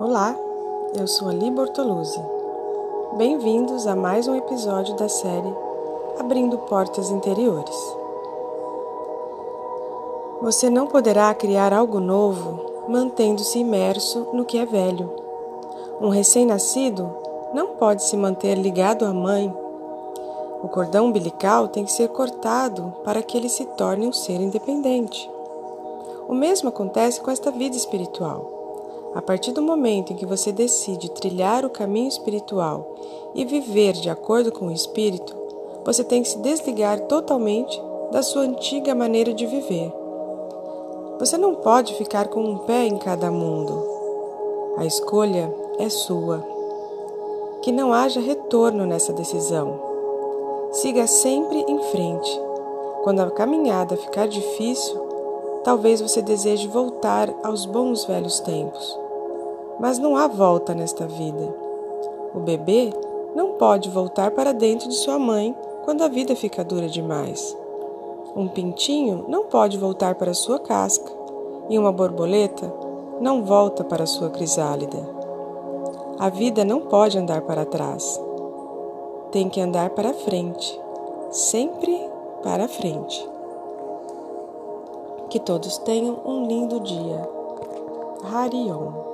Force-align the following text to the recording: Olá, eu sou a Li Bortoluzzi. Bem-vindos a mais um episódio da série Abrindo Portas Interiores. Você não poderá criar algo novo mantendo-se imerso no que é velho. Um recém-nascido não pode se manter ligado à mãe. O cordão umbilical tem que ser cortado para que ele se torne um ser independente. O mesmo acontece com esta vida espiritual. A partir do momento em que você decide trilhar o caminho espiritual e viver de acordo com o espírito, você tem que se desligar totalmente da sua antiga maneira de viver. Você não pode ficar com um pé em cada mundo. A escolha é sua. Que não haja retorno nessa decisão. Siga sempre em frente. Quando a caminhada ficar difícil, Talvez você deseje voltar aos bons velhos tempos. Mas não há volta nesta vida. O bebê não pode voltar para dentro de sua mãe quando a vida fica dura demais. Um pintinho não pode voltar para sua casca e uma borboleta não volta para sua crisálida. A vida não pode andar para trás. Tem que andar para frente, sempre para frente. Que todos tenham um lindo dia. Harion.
Olá, 0.00 0.34
eu 0.98 1.06
sou 1.06 1.28
a 1.28 1.32
Li 1.34 1.50
Bortoluzzi. 1.50 2.18
Bem-vindos 3.18 3.86
a 3.86 3.94
mais 3.94 4.26
um 4.26 4.34
episódio 4.34 4.96
da 4.96 5.10
série 5.10 5.54
Abrindo 6.18 6.56
Portas 6.56 7.10
Interiores. 7.10 7.76
Você 10.40 10.70
não 10.70 10.86
poderá 10.86 11.34
criar 11.34 11.74
algo 11.74 12.00
novo 12.00 12.86
mantendo-se 12.88 13.58
imerso 13.58 14.26
no 14.32 14.46
que 14.46 14.56
é 14.56 14.64
velho. 14.64 15.12
Um 16.00 16.08
recém-nascido 16.08 17.14
não 17.52 17.74
pode 17.74 18.02
se 18.02 18.16
manter 18.16 18.54
ligado 18.54 19.04
à 19.04 19.12
mãe. 19.12 19.54
O 20.62 20.68
cordão 20.68 21.08
umbilical 21.08 21.68
tem 21.68 21.84
que 21.84 21.92
ser 21.92 22.08
cortado 22.08 22.90
para 23.04 23.22
que 23.22 23.36
ele 23.36 23.50
se 23.50 23.66
torne 23.66 24.08
um 24.08 24.14
ser 24.14 24.40
independente. 24.40 25.30
O 26.26 26.32
mesmo 26.32 26.70
acontece 26.70 27.20
com 27.20 27.30
esta 27.30 27.50
vida 27.50 27.76
espiritual. 27.76 28.59
A 29.14 29.20
partir 29.20 29.50
do 29.50 29.60
momento 29.60 30.12
em 30.12 30.16
que 30.16 30.24
você 30.24 30.52
decide 30.52 31.10
trilhar 31.10 31.64
o 31.64 31.70
caminho 31.70 32.08
espiritual 32.08 32.94
e 33.34 33.44
viver 33.44 33.94
de 33.94 34.08
acordo 34.08 34.52
com 34.52 34.66
o 34.66 34.72
espírito, 34.72 35.36
você 35.84 36.04
tem 36.04 36.22
que 36.22 36.28
se 36.28 36.38
desligar 36.38 37.00
totalmente 37.02 37.80
da 38.12 38.22
sua 38.22 38.42
antiga 38.42 38.94
maneira 38.94 39.32
de 39.34 39.46
viver. 39.46 39.92
Você 41.18 41.36
não 41.36 41.56
pode 41.56 41.94
ficar 41.94 42.28
com 42.28 42.40
um 42.40 42.58
pé 42.58 42.86
em 42.86 42.96
cada 42.98 43.30
mundo. 43.30 43.84
A 44.76 44.86
escolha 44.86 45.52
é 45.78 45.88
sua. 45.88 46.44
Que 47.62 47.72
não 47.72 47.92
haja 47.92 48.20
retorno 48.20 48.86
nessa 48.86 49.12
decisão. 49.12 49.80
Siga 50.72 51.06
sempre 51.06 51.64
em 51.68 51.78
frente. 51.90 52.40
Quando 53.02 53.20
a 53.20 53.30
caminhada 53.30 53.96
ficar 53.96 54.28
difícil, 54.28 55.09
Talvez 55.62 56.00
você 56.00 56.22
deseje 56.22 56.66
voltar 56.68 57.32
aos 57.42 57.66
bons 57.66 58.04
velhos 58.04 58.40
tempos. 58.40 58.98
Mas 59.78 59.98
não 59.98 60.16
há 60.16 60.26
volta 60.26 60.74
nesta 60.74 61.06
vida. 61.06 61.54
O 62.34 62.40
bebê 62.40 62.92
não 63.34 63.52
pode 63.52 63.90
voltar 63.90 64.30
para 64.30 64.52
dentro 64.52 64.88
de 64.88 64.94
sua 64.94 65.18
mãe 65.18 65.54
quando 65.84 66.02
a 66.02 66.08
vida 66.08 66.34
fica 66.34 66.64
dura 66.64 66.88
demais. 66.88 67.56
Um 68.34 68.48
pintinho 68.48 69.24
não 69.28 69.44
pode 69.44 69.76
voltar 69.76 70.14
para 70.14 70.32
sua 70.32 70.58
casca 70.58 71.12
e 71.68 71.78
uma 71.78 71.92
borboleta 71.92 72.72
não 73.20 73.44
volta 73.44 73.84
para 73.84 74.06
sua 74.06 74.30
crisálida. 74.30 74.98
A 76.18 76.28
vida 76.28 76.64
não 76.64 76.80
pode 76.80 77.18
andar 77.18 77.42
para 77.42 77.64
trás. 77.64 78.20
Tem 79.30 79.48
que 79.48 79.60
andar 79.60 79.90
para 79.90 80.12
frente, 80.12 80.80
sempre 81.30 81.98
para 82.42 82.66
frente. 82.66 83.28
Que 85.30 85.38
todos 85.38 85.78
tenham 85.78 86.20
um 86.24 86.46
lindo 86.46 86.80
dia. 86.80 87.28
Harion. 88.24 89.09